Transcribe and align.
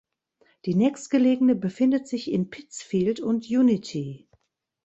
Die 0.65 0.73
nächstgelegene 0.73 1.53
befindet 1.55 2.07
sich 2.07 2.31
in 2.31 2.49
Pittsfield 2.49 3.19
und 3.19 3.47
Unity. 3.47 4.27